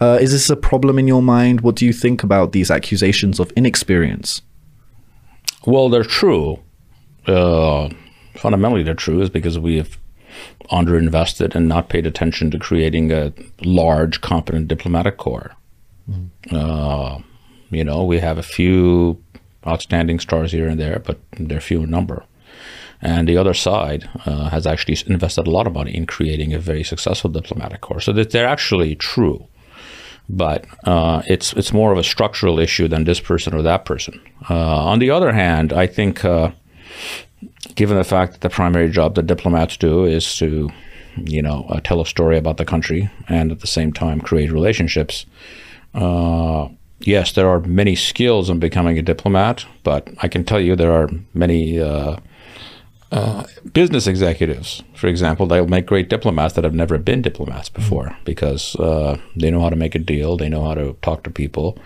Uh, 0.00 0.18
is 0.20 0.32
this 0.32 0.50
a 0.50 0.56
problem 0.56 0.98
in 0.98 1.06
your 1.06 1.22
mind? 1.22 1.60
What 1.60 1.76
do 1.76 1.86
you 1.86 1.92
think 1.92 2.24
about 2.24 2.50
these 2.50 2.72
accusations 2.72 3.38
of 3.38 3.52
inexperience? 3.52 4.42
Well, 5.66 5.88
they're 5.88 6.04
true. 6.04 6.60
Uh, 7.26 7.90
fundamentally, 8.36 8.82
they're 8.82 8.94
true 8.94 9.20
is 9.20 9.30
because 9.30 9.58
we 9.58 9.76
have 9.76 9.98
underinvested 10.70 11.54
and 11.54 11.68
not 11.68 11.88
paid 11.88 12.06
attention 12.06 12.50
to 12.50 12.58
creating 12.58 13.12
a 13.12 13.32
large, 13.62 14.20
competent 14.20 14.68
diplomatic 14.68 15.16
corps. 15.16 15.54
Mm-hmm. 16.10 16.56
Uh, 16.56 17.18
you 17.70 17.84
know, 17.84 18.04
we 18.04 18.18
have 18.18 18.38
a 18.38 18.42
few 18.42 19.22
outstanding 19.66 20.18
stars 20.18 20.52
here 20.52 20.68
and 20.68 20.80
there, 20.80 21.00
but 21.00 21.18
they're 21.38 21.60
few 21.60 21.82
in 21.82 21.90
number. 21.90 22.24
And 23.02 23.28
the 23.28 23.36
other 23.36 23.54
side 23.54 24.08
uh, 24.26 24.50
has 24.50 24.66
actually 24.66 24.96
invested 25.06 25.46
a 25.46 25.50
lot 25.50 25.66
of 25.66 25.72
money 25.72 25.94
in 25.94 26.06
creating 26.06 26.52
a 26.52 26.58
very 26.58 26.84
successful 26.84 27.30
diplomatic 27.30 27.80
corps. 27.80 28.00
So 28.00 28.12
that 28.12 28.30
they're 28.30 28.46
actually 28.46 28.94
true 28.94 29.46
but 30.36 30.64
uh, 30.84 31.22
it's 31.26 31.52
it's 31.54 31.72
more 31.72 31.92
of 31.92 31.98
a 31.98 32.04
structural 32.04 32.58
issue 32.58 32.88
than 32.88 33.04
this 33.04 33.20
person 33.20 33.54
or 33.54 33.62
that 33.62 33.84
person. 33.84 34.20
Uh, 34.48 34.84
on 34.84 34.98
the 34.98 35.10
other 35.10 35.32
hand, 35.32 35.72
I 35.72 35.86
think, 35.86 36.24
uh, 36.24 36.52
given 37.74 37.96
the 37.96 38.04
fact 38.04 38.32
that 38.32 38.40
the 38.40 38.50
primary 38.50 38.88
job 38.88 39.14
that 39.16 39.26
diplomats 39.26 39.76
do 39.76 40.04
is 40.04 40.36
to, 40.36 40.70
you 41.16 41.42
know, 41.42 41.66
uh, 41.68 41.80
tell 41.80 42.00
a 42.00 42.06
story 42.06 42.38
about 42.38 42.56
the 42.56 42.64
country 42.64 43.10
and 43.28 43.50
at 43.50 43.60
the 43.60 43.66
same 43.66 43.92
time 43.92 44.20
create 44.20 44.52
relationships. 44.52 45.26
Uh, 45.94 46.68
yes, 47.00 47.32
there 47.32 47.48
are 47.48 47.60
many 47.60 47.96
skills 47.96 48.48
in 48.48 48.60
becoming 48.60 48.98
a 48.98 49.02
diplomat, 49.02 49.66
but 49.82 50.08
I 50.22 50.28
can 50.28 50.44
tell 50.44 50.60
you 50.60 50.76
there 50.76 50.92
are 50.92 51.08
many 51.34 51.80
uh, 53.12 53.44
business 53.72 54.06
executives, 54.06 54.82
for 54.94 55.08
example, 55.08 55.46
they'll 55.46 55.66
make 55.66 55.86
great 55.86 56.08
diplomats 56.08 56.54
that 56.54 56.62
have 56.62 56.74
never 56.74 56.96
been 56.96 57.22
diplomats 57.22 57.68
before 57.68 58.06
mm-hmm. 58.06 58.24
because 58.24 58.76
uh, 58.76 59.18
they 59.34 59.50
know 59.50 59.60
how 59.60 59.70
to 59.70 59.76
make 59.76 59.96
a 59.96 59.98
deal, 59.98 60.36
they 60.36 60.48
know 60.48 60.64
how 60.64 60.74
to 60.74 60.96
talk 61.02 61.24
to 61.24 61.30
people, 61.30 61.76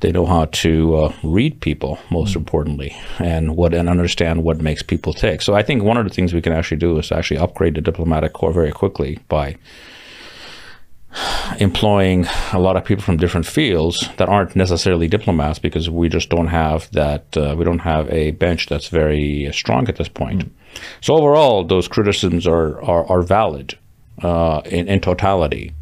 they 0.00 0.10
know 0.10 0.26
how 0.26 0.46
to 0.46 0.96
uh, 0.96 1.12
read 1.22 1.60
people, 1.60 1.98
most 2.10 2.30
mm-hmm. 2.30 2.40
importantly, 2.40 2.96
and 3.20 3.56
what 3.56 3.72
and 3.72 3.88
understand 3.88 4.42
what 4.42 4.60
makes 4.60 4.82
people 4.82 5.12
tick. 5.12 5.42
So 5.42 5.54
I 5.54 5.62
think 5.62 5.84
one 5.84 5.96
of 5.96 6.04
the 6.04 6.12
things 6.12 6.34
we 6.34 6.42
can 6.42 6.52
actually 6.52 6.78
do 6.78 6.98
is 6.98 7.12
actually 7.12 7.38
upgrade 7.38 7.76
the 7.76 7.80
diplomatic 7.80 8.32
corps 8.32 8.52
very 8.52 8.72
quickly 8.72 9.20
by 9.28 9.56
employing 11.60 12.26
a 12.52 12.58
lot 12.58 12.76
of 12.76 12.84
people 12.84 13.02
from 13.02 13.16
different 13.16 13.46
fields 13.46 14.08
that 14.16 14.28
aren't 14.28 14.54
necessarily 14.54 15.08
diplomats 15.08 15.58
because 15.58 15.88
we 15.88 16.08
just 16.08 16.28
don't 16.28 16.48
have 16.48 16.90
that 16.92 17.36
uh, 17.36 17.54
we 17.56 17.64
don't 17.64 17.80
have 17.80 18.08
a 18.10 18.32
bench 18.32 18.66
that's 18.66 18.88
very 18.88 19.48
strong 19.52 19.88
at 19.88 19.96
this 19.96 20.08
point. 20.08 20.44
Mm. 20.44 20.50
So 21.00 21.14
overall, 21.14 21.64
those 21.64 21.88
criticisms 21.88 22.46
are 22.46 22.82
are, 22.82 23.06
are 23.06 23.22
valid 23.22 23.78
uh, 24.22 24.62
in, 24.64 24.88
in 24.88 25.00
totality. 25.00 25.72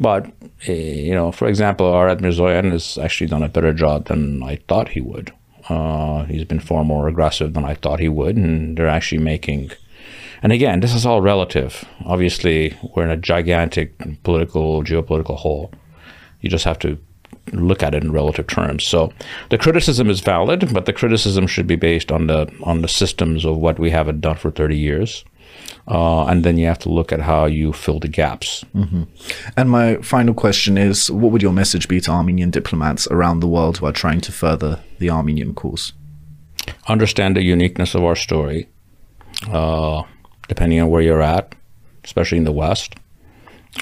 But 0.00 0.26
uh, 0.68 0.72
you 0.72 1.14
know, 1.14 1.32
for 1.32 1.48
example, 1.48 1.86
Arad 1.86 2.18
Mirzoyan 2.18 2.72
has 2.72 2.98
actually 2.98 3.28
done 3.28 3.42
a 3.42 3.48
better 3.48 3.72
job 3.72 4.06
than 4.06 4.42
I 4.42 4.56
thought 4.68 4.88
he 4.88 5.00
would. 5.00 5.32
Uh, 5.68 6.24
he's 6.24 6.44
been 6.44 6.60
far 6.60 6.84
more 6.84 7.06
aggressive 7.06 7.54
than 7.54 7.64
I 7.64 7.74
thought 7.74 8.00
he 8.00 8.08
would, 8.08 8.36
and 8.36 8.76
they're 8.76 8.88
actually 8.88 9.22
making 9.22 9.70
and 10.42 10.52
again, 10.52 10.80
this 10.80 10.94
is 10.94 11.06
all 11.06 11.22
relative. 11.22 11.84
Obviously, 12.04 12.76
we're 12.94 13.04
in 13.04 13.10
a 13.10 13.16
gigantic 13.16 14.22
political, 14.22 14.82
geopolitical 14.82 15.36
hole. 15.36 15.72
You 16.40 16.50
just 16.50 16.64
have 16.64 16.78
to 16.80 16.98
look 17.52 17.82
at 17.82 17.94
it 17.94 18.02
in 18.04 18.12
relative 18.12 18.46
terms. 18.46 18.84
So 18.84 19.12
the 19.50 19.58
criticism 19.58 20.10
is 20.10 20.20
valid, 20.20 20.72
but 20.72 20.86
the 20.86 20.92
criticism 20.92 21.46
should 21.46 21.66
be 21.66 21.76
based 21.76 22.12
on 22.12 22.26
the 22.26 22.52
on 22.62 22.82
the 22.82 22.88
systems 22.88 23.44
of 23.44 23.56
what 23.56 23.78
we 23.78 23.90
haven't 23.90 24.20
done 24.20 24.36
for 24.36 24.50
30 24.50 24.76
years. 24.76 25.24
Uh, 25.88 26.24
and 26.26 26.44
then 26.44 26.56
you 26.56 26.66
have 26.66 26.78
to 26.78 26.88
look 26.88 27.12
at 27.12 27.20
how 27.20 27.44
you 27.44 27.72
fill 27.72 27.98
the 27.98 28.08
gaps. 28.08 28.64
Mm-hmm. 28.74 29.02
And 29.56 29.70
my 29.70 29.96
final 29.96 30.34
question 30.34 30.78
is 30.78 31.10
what 31.10 31.32
would 31.32 31.42
your 31.42 31.52
message 31.52 31.88
be 31.88 32.00
to 32.00 32.10
Armenian 32.10 32.50
diplomats 32.50 33.06
around 33.08 33.40
the 33.40 33.48
world 33.48 33.78
who 33.78 33.86
are 33.86 33.92
trying 33.92 34.20
to 34.22 34.32
further 34.32 34.80
the 34.98 35.10
Armenian 35.10 35.54
cause? 35.54 35.92
Understand 36.88 37.36
the 37.36 37.42
uniqueness 37.42 37.94
of 37.94 38.04
our 38.04 38.14
story. 38.16 38.68
Uh, 39.50 40.04
depending 40.52 40.78
on 40.82 40.90
where 40.90 41.00
you're 41.00 41.22
at, 41.22 41.54
especially 42.04 42.36
in 42.36 42.44
the 42.44 42.52
West, 42.52 42.94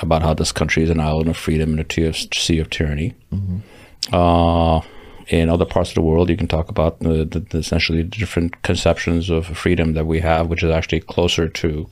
about 0.03 0.23
how 0.23 0.33
this 0.33 0.53
country 0.53 0.85
is 0.85 0.91
an 0.91 1.01
island 1.01 1.29
of 1.29 1.37
freedom 1.37 1.77
and 1.77 1.81
a 1.81 2.13
sea 2.13 2.61
of 2.61 2.71
tyranny. 2.71 3.13
Mm-hmm. 3.35 4.15
Uh, 4.15 4.81
in 5.27 5.49
other 5.49 5.65
parts 5.65 5.91
of 5.91 5.97
the 5.97 6.01
world, 6.01 6.31
you 6.31 6.37
can 6.37 6.47
talk 6.47 6.69
about 6.69 7.01
the, 7.01 7.25
the, 7.25 7.41
the 7.41 7.59
essentially 7.59 8.05
different 8.05 8.63
conceptions 8.63 9.31
of 9.31 9.47
freedom 9.47 9.95
that 9.95 10.07
we 10.07 10.21
have, 10.21 10.47
which 10.47 10.63
is 10.63 10.71
actually 10.71 11.01
closer 11.01 11.49
to. 11.49 11.89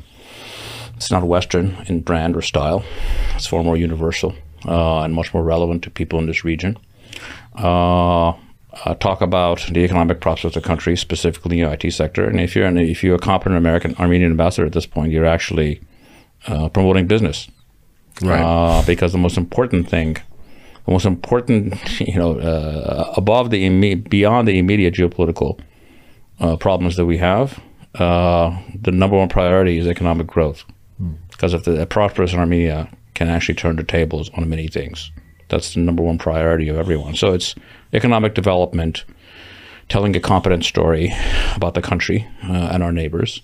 It's 0.95 1.11
not 1.11 1.25
Western 1.25 1.77
in 1.89 2.03
brand 2.03 2.37
or 2.37 2.43
style. 2.43 2.85
It's 3.35 3.49
far 3.49 3.65
more 3.65 3.77
universal 3.77 4.37
uh, 4.65 5.01
and 5.01 5.13
much 5.13 5.35
more 5.35 5.43
relevant 5.43 5.83
to 5.83 5.91
people 5.91 6.21
in 6.21 6.27
this 6.27 6.45
region. 6.45 6.79
Uh, 7.57 8.33
uh, 8.85 8.95
talk 8.95 9.21
about 9.21 9.67
the 9.71 9.81
economic 9.81 10.21
prospects 10.21 10.57
of 10.57 10.63
the 10.63 10.67
country, 10.67 10.97
specifically 10.97 11.63
the 11.63 11.71
IT 11.71 11.93
sector. 11.93 12.25
And 12.25 12.41
if 12.41 12.55
you're 12.55 12.67
an, 12.67 12.79
if 12.79 13.03
you're 13.03 13.17
a 13.17 13.19
competent 13.19 13.57
American 13.57 13.95
Armenian 13.97 14.31
ambassador 14.31 14.67
at 14.67 14.73
this 14.73 14.87
point, 14.87 15.13
you're 15.13 15.27
actually 15.27 15.81
uh, 16.47 16.69
promoting 16.69 17.07
business, 17.07 17.49
right? 18.23 18.43
Uh, 18.43 18.83
because 18.87 19.13
the 19.13 19.19
most 19.19 19.37
important 19.37 19.89
thing 19.89 20.17
the 20.89 20.93
most 20.93 21.05
important, 21.05 22.01
you 22.01 22.17
know, 22.17 22.39
uh, 22.41 23.13
above 23.17 23.51
the 23.51 23.69
imme- 23.69 24.09
beyond 24.09 24.49
the 24.49 24.59
immediate 24.59 24.95
geopolitical 24.95 25.61
uh, 26.41 26.57
problems 26.57 26.97
that 26.97 27.05
we 27.05 27.19
have, 27.19 27.61
uh, 27.97 28.59
the 28.81 28.91
number 28.91 29.17
one 29.17 29.29
priority 29.29 29.77
is 29.77 29.87
economic 29.87 30.27
growth. 30.27 30.65
Because 31.31 31.55
if 31.55 31.65
the 31.65 31.87
prosperous 31.87 32.35
Armenia 32.35 32.89
can 33.15 33.29
actually 33.29 33.55
turn 33.55 33.77
the 33.77 33.85
tables 33.85 34.31
on 34.35 34.49
many 34.49 34.67
things, 34.67 35.13
that's 35.49 35.75
the 35.75 35.81
number 35.81 36.03
one 36.03 36.19
priority 36.19 36.69
of 36.69 36.77
everyone. 36.77 37.15
So 37.15 37.33
it's 37.33 37.55
economic 37.93 38.35
development, 38.35 39.05
telling 39.89 40.15
a 40.17 40.21
competent 40.21 40.65
story 40.65 41.13
about 41.55 41.75
the 41.75 41.83
country 41.83 42.27
uh, 42.45 42.71
and 42.73 42.83
our 42.83 42.93
neighbors, 42.93 43.41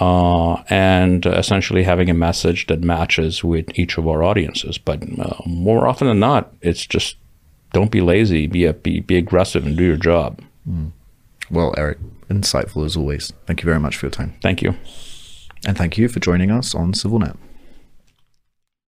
uh, 0.00 0.62
and 0.68 1.26
essentially 1.26 1.82
having 1.84 2.08
a 2.10 2.14
message 2.14 2.66
that 2.66 2.80
matches 2.80 3.42
with 3.42 3.78
each 3.78 3.98
of 3.98 4.06
our 4.06 4.22
audiences. 4.22 4.78
But 4.78 5.02
uh, 5.18 5.36
more 5.46 5.86
often 5.88 6.08
than 6.08 6.20
not, 6.20 6.52
it's 6.60 6.86
just 6.86 7.16
don't 7.72 7.90
be 7.90 8.00
lazy, 8.00 8.46
be 8.46 8.64
a, 8.64 8.72
be 8.72 9.00
be 9.00 9.16
aggressive, 9.16 9.66
and 9.66 9.76
do 9.76 9.84
your 9.84 9.96
job. 9.96 10.40
Well, 11.50 11.74
Eric, 11.76 11.98
insightful 12.28 12.84
as 12.84 12.96
always. 12.96 13.32
Thank 13.46 13.62
you 13.62 13.66
very 13.66 13.80
much 13.80 13.96
for 13.96 14.06
your 14.06 14.10
time. 14.10 14.34
Thank 14.42 14.62
you. 14.62 14.76
And 15.66 15.76
thank 15.76 15.98
you 15.98 16.08
for 16.08 16.20
joining 16.20 16.50
us 16.50 16.74
on 16.74 16.92
CivilNet. 16.92 17.36